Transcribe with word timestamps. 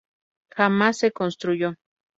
Jamás 0.55 0.97
se 0.97 1.11
construyó. 1.11 1.75